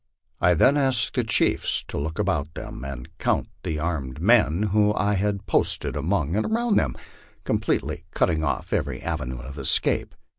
I 0.39 0.55
then 0.55 0.77
asked 0.77 1.13
the 1.13 1.23
chiefs 1.23 1.83
to 1.87 1.99
look 1.99 2.17
about 2.17 2.55
them 2.55 2.83
and 2.83 3.15
count 3.19 3.49
the 3.61 3.77
armed 3.77 4.19
men 4.19 4.63
whom 4.73 4.93
I 4.97 5.13
had 5.13 5.45
posted 5.45 5.95
among 5.95 6.35
and 6.35 6.43
around 6.43 6.77
them, 6.77 6.95
completely 7.43 8.05
cutting 8.09 8.43
off 8.43 8.73
every 8.73 8.99
avenue 9.03 9.41
of 9.41 9.59
escape. 9.59 10.15